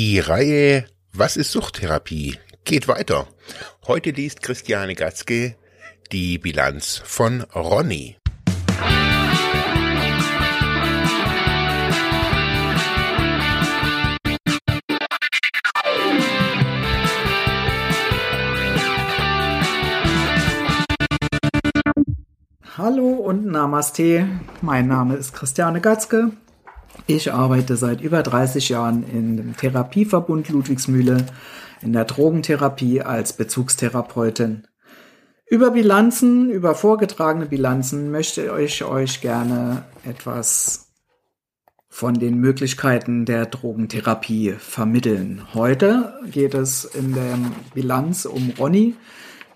[0.00, 3.26] Die Reihe Was ist Suchttherapie geht weiter.
[3.88, 5.56] Heute liest Christiane Gatzke
[6.12, 8.16] die Bilanz von Ronny.
[22.76, 24.28] Hallo und Namaste.
[24.60, 26.30] Mein Name ist Christiane Gatzke.
[27.10, 31.24] Ich arbeite seit über 30 Jahren in dem Therapieverbund Ludwigsmühle
[31.80, 34.66] in der Drogentherapie als Bezugstherapeutin.
[35.46, 40.90] Über Bilanzen, über vorgetragene Bilanzen möchte ich euch gerne etwas
[41.88, 45.46] von den Möglichkeiten der Drogentherapie vermitteln.
[45.54, 47.38] Heute geht es in der
[47.72, 48.96] Bilanz um Ronny,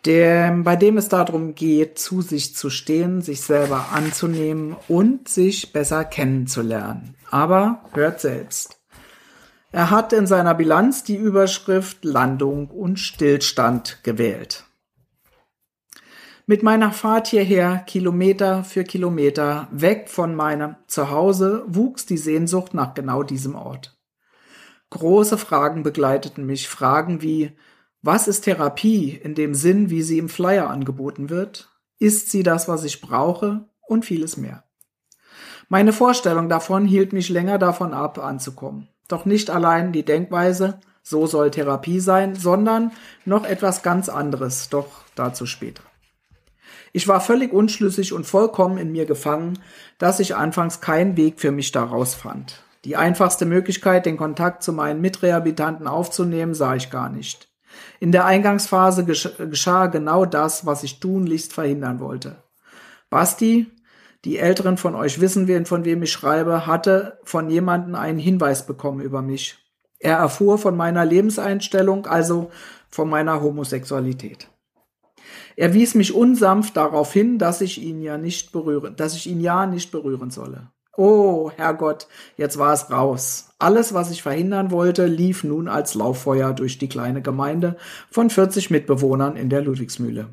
[0.07, 5.75] der, bei dem es darum geht, zu sich zu stehen, sich selber anzunehmen und sich
[5.75, 7.15] besser kennenzulernen.
[7.33, 8.79] Aber hört selbst.
[9.71, 14.65] Er hat in seiner Bilanz die Überschrift Landung und Stillstand gewählt.
[16.45, 22.93] Mit meiner Fahrt hierher, Kilometer für Kilometer, weg von meinem Zuhause, wuchs die Sehnsucht nach
[22.93, 23.99] genau diesem Ort.
[24.91, 27.57] Große Fragen begleiteten mich, Fragen wie,
[28.03, 31.71] was ist Therapie in dem Sinn, wie sie im Flyer angeboten wird?
[31.99, 33.71] Ist sie das, was ich brauche?
[33.87, 34.65] Und vieles mehr.
[35.73, 38.89] Meine Vorstellung davon hielt mich länger davon ab, anzukommen.
[39.09, 42.93] Doch nicht allein die Denkweise, so soll Therapie sein, sondern
[43.25, 45.83] noch etwas ganz anderes, doch dazu später.
[46.93, 49.61] Ich war völlig unschlüssig und vollkommen in mir gefangen,
[49.97, 52.63] dass ich anfangs keinen Weg für mich daraus fand.
[52.85, 57.49] Die einfachste Möglichkeit, den Kontakt zu meinen Mitrehabilitanten aufzunehmen, sah ich gar nicht.
[57.99, 62.43] In der Eingangsphase geschah genau das, was ich tunlichst verhindern wollte.
[63.09, 63.73] Basti,
[64.25, 68.67] die Älteren von euch wissen, wen, von wem ich schreibe, hatte von jemandem einen Hinweis
[68.67, 69.59] bekommen über mich.
[69.99, 72.51] Er erfuhr von meiner Lebenseinstellung, also
[72.89, 74.49] von meiner Homosexualität.
[75.57, 79.41] Er wies mich unsanft darauf hin, dass ich ihn ja nicht berühren, dass ich ihn
[79.41, 80.71] ja nicht berühren solle.
[80.97, 82.07] Oh, Herrgott,
[82.37, 83.49] jetzt war es raus.
[83.59, 87.77] Alles, was ich verhindern wollte, lief nun als Lauffeuer durch die kleine Gemeinde
[88.11, 90.29] von 40 Mitbewohnern in der Ludwigsmühle.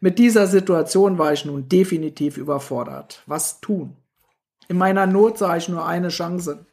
[0.00, 3.22] Mit dieser Situation war ich nun definitiv überfordert.
[3.26, 3.96] Was tun?
[4.68, 6.66] In meiner Not sah ich nur eine Chance.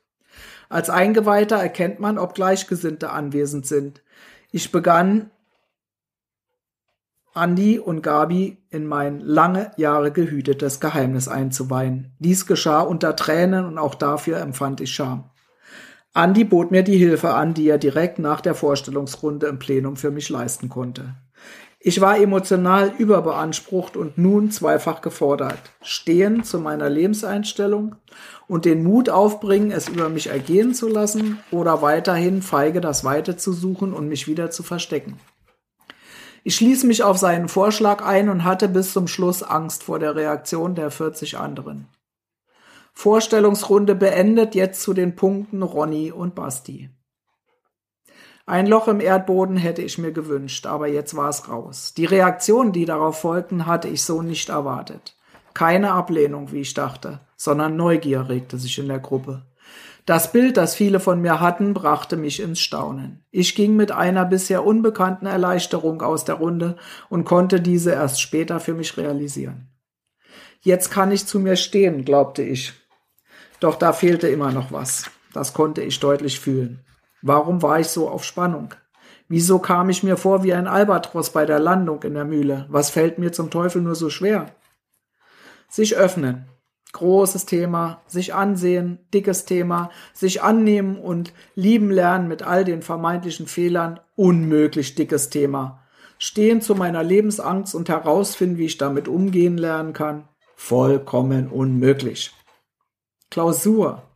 [0.69, 4.01] Als Eingeweihter erkennt man, ob Gleichgesinnte anwesend sind.
[4.51, 5.31] Ich begann
[7.33, 12.15] Andi und Gabi in mein lange Jahre gehütetes Geheimnis einzuweihen.
[12.19, 15.29] Dies geschah unter Tränen und auch dafür empfand ich Scham.
[16.13, 20.09] Andi bot mir die Hilfe an, die er direkt nach der Vorstellungsrunde im Plenum für
[20.09, 21.13] mich leisten konnte.
[21.79, 25.59] Ich war emotional überbeansprucht und nun zweifach gefordert.
[25.81, 27.95] Stehen zu meiner Lebenseinstellung
[28.47, 33.37] und den Mut aufbringen, es über mich ergehen zu lassen oder weiterhin feige das Weite
[33.37, 35.19] zu suchen und mich wieder zu verstecken.
[36.43, 40.15] Ich schließe mich auf seinen Vorschlag ein und hatte bis zum Schluss Angst vor der
[40.15, 41.87] Reaktion der 40 anderen.
[42.93, 46.89] Vorstellungsrunde beendet jetzt zu den Punkten Ronny und Basti.
[48.49, 51.93] Ein Loch im Erdboden hätte ich mir gewünscht, aber jetzt war es raus.
[51.97, 55.17] Die Reaktionen, die darauf folgten, hatte ich so nicht erwartet.
[55.53, 59.41] Keine Ablehnung, wie ich dachte, sondern Neugier regte sich in der Gruppe.
[60.05, 63.25] Das Bild, das viele von mir hatten, brachte mich ins Staunen.
[63.31, 66.77] Ich ging mit einer bisher unbekannten Erleichterung aus der Runde
[67.09, 69.67] und konnte diese erst später für mich realisieren.
[70.61, 72.71] Jetzt kann ich zu mir stehen, glaubte ich.
[73.59, 75.11] Doch da fehlte immer noch was.
[75.33, 76.86] Das konnte ich deutlich fühlen.
[77.21, 78.73] Warum war ich so auf Spannung?
[79.27, 82.65] Wieso kam ich mir vor wie ein Albatros bei der Landung in der Mühle?
[82.69, 84.55] Was fällt mir zum Teufel nur so schwer?
[85.69, 86.45] Sich öffnen,
[86.93, 93.47] großes Thema, sich ansehen, dickes Thema, sich annehmen und lieben lernen mit all den vermeintlichen
[93.47, 95.83] Fehlern, unmöglich dickes Thema.
[96.19, 102.33] Stehen zu meiner Lebensangst und herausfinden, wie ich damit umgehen lernen kann, vollkommen unmöglich.
[103.29, 104.06] Klausur.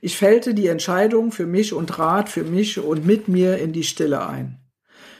[0.00, 3.84] Ich fällte die Entscheidung für mich und trat für mich und mit mir in die
[3.84, 4.58] Stille ein.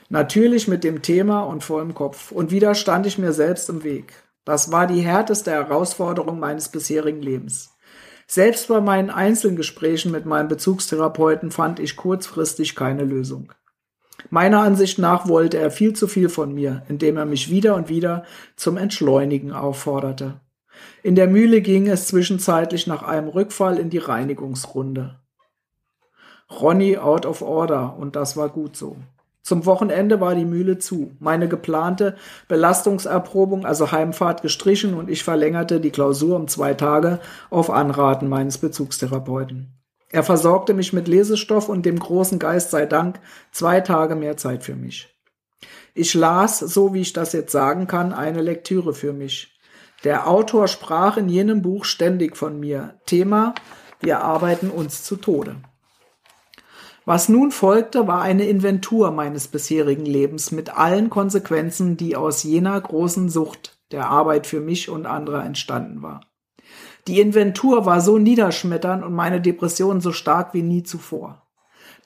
[0.09, 2.33] Natürlich mit dem Thema und vollem Kopf.
[2.33, 4.13] Und wieder stand ich mir selbst im Weg.
[4.45, 7.77] Das war die härteste Herausforderung meines bisherigen Lebens.
[8.27, 13.53] Selbst bei meinen Einzelgesprächen mit meinem Bezugstherapeuten fand ich kurzfristig keine Lösung.
[14.31, 17.89] Meiner Ansicht nach wollte er viel zu viel von mir, indem er mich wieder und
[17.89, 18.25] wieder
[18.57, 20.41] zum Entschleunigen aufforderte.
[21.03, 25.21] In der Mühle ging es zwischenzeitlich nach einem Rückfall in die Reinigungsrunde.
[26.51, 28.97] Ronny out of order und das war gut so.
[29.43, 31.13] Zum Wochenende war die Mühle zu.
[31.19, 32.17] Meine geplante
[32.49, 38.59] Belastungserprobung, also Heimfahrt, gestrichen und ich verlängerte die Klausur um zwei Tage auf Anraten meines
[38.59, 39.73] Bezugstherapeuten.
[40.11, 43.21] Er versorgte mich mit Lesestoff und dem großen Geist sei Dank
[43.53, 45.09] zwei Tage mehr Zeit für mich.
[45.95, 49.50] Ich las, so wie ich das jetzt sagen kann, eine Lektüre für mich.
[50.05, 52.95] Der Autor sprach in jenem Buch ständig von mir.
[53.05, 53.55] Thema,
[54.01, 55.57] wir arbeiten uns zu Tode.
[57.05, 62.81] Was nun folgte, war eine Inventur meines bisherigen Lebens mit allen Konsequenzen, die aus jener
[62.81, 66.21] großen Sucht der Arbeit für mich und andere entstanden war.
[67.07, 71.47] Die Inventur war so niederschmetternd und meine Depression so stark wie nie zuvor.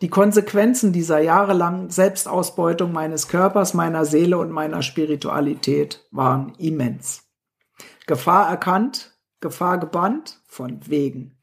[0.01, 7.24] Die Konsequenzen dieser jahrelangen Selbstausbeutung meines Körpers, meiner Seele und meiner Spiritualität waren immens.
[8.07, 11.39] Gefahr erkannt, Gefahr gebannt, von wegen.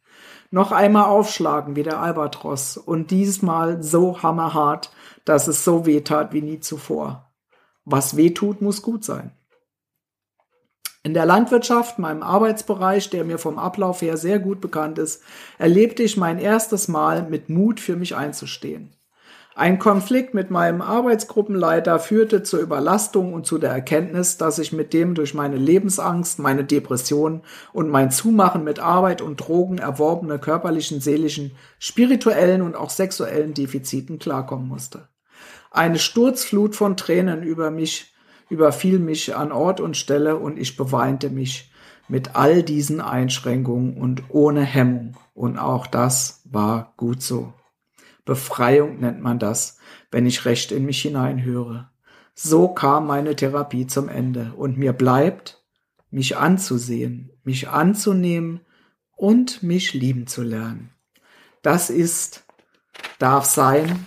[0.52, 4.92] Noch einmal aufschlagen wie der Albatros und diesmal so hammerhart,
[5.26, 7.32] dass es so weh tat wie nie zuvor.
[7.86, 9.32] Was weh tut, muss gut sein.
[11.04, 15.24] In der Landwirtschaft, meinem Arbeitsbereich, der mir vom Ablauf her sehr gut bekannt ist,
[15.58, 18.96] erlebte ich mein erstes Mal mit Mut für mich einzustehen.
[19.54, 24.94] Ein Konflikt mit meinem Arbeitsgruppenleiter führte zur Überlastung und zu der Erkenntnis, dass ich mit
[24.94, 27.42] dem durch meine Lebensangst, meine Depression
[27.74, 34.20] und mein Zumachen mit Arbeit und Drogen erworbene körperlichen, seelischen, spirituellen und auch sexuellen Defiziten
[34.20, 35.10] klarkommen musste.
[35.70, 38.14] Eine Sturzflut von Tränen über mich
[38.50, 41.72] überfiel mich an Ort und Stelle und ich beweinte mich
[42.08, 45.18] mit all diesen Einschränkungen und ohne Hemmung.
[45.34, 47.54] Und auch das war gut so.
[48.26, 49.78] Befreiung nennt man das,
[50.12, 51.90] wenn ich recht in mich hineinhöre.
[52.34, 55.64] So kam meine Therapie zum Ende und mir bleibt,
[56.10, 58.62] mich anzusehen, mich anzunehmen
[59.16, 60.92] und mich lieben zu lernen.
[61.62, 62.44] Das ist,
[63.20, 64.06] darf sein,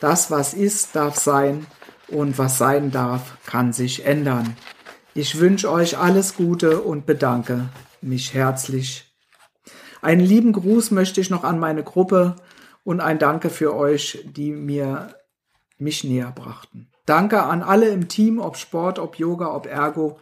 [0.00, 1.66] das was ist, darf sein
[2.08, 4.56] und was sein darf, kann sich ändern.
[5.14, 7.68] Ich wünsche euch alles Gute und bedanke
[8.00, 9.12] mich herzlich.
[10.00, 12.36] Einen lieben Gruß möchte ich noch an meine Gruppe
[12.84, 15.14] und ein Danke für euch, die mir
[15.78, 16.88] mich näher brachten.
[17.06, 20.18] Danke an alle im Team, ob Sport, ob Yoga, ob Ergo,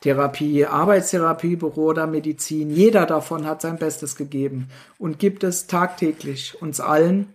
[0.00, 2.70] Therapie, Arbeitstherapie, Büro oder Medizin.
[2.70, 4.68] Jeder davon hat sein Bestes gegeben
[4.98, 7.34] und gibt es tagtäglich uns allen,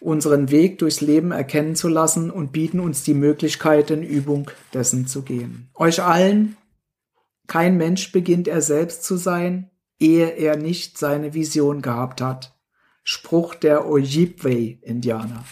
[0.00, 5.06] unseren Weg durchs Leben erkennen zu lassen und bieten uns die Möglichkeit, in Übung dessen
[5.06, 5.70] zu gehen.
[5.74, 6.56] Euch allen,
[7.46, 12.54] kein Mensch beginnt er selbst zu sein, ehe er nicht seine Vision gehabt hat.
[13.04, 15.44] Spruch der Ojibwe-Indianer.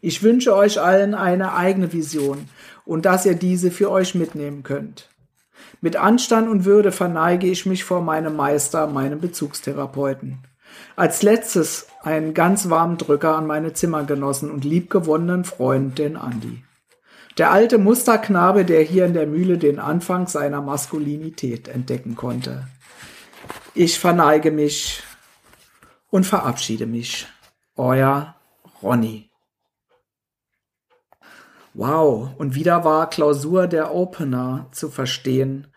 [0.00, 2.48] Ich wünsche euch allen eine eigene Vision
[2.86, 5.10] und dass ihr diese für euch mitnehmen könnt.
[5.82, 10.38] Mit Anstand und Würde verneige ich mich vor meinem Meister, meinem Bezugstherapeuten.
[10.96, 16.64] Als letztes einen ganz warmen Drücker an meine Zimmergenossen und liebgewonnenen Freund, den Andi.
[17.36, 22.68] Der alte Musterknabe, der hier in der Mühle den Anfang seiner Maskulinität entdecken konnte.
[23.74, 25.02] Ich verneige mich
[26.10, 27.26] und verabschiede mich.
[27.76, 28.34] Euer
[28.82, 29.30] Ronny.
[31.72, 35.68] Wow, und wieder war Klausur der Opener zu verstehen,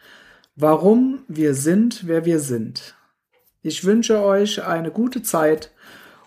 [0.56, 2.96] warum wir sind, wer wir sind.
[3.62, 5.72] Ich wünsche euch eine gute Zeit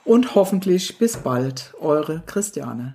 [0.05, 2.95] und hoffentlich bis bald, eure Christiane.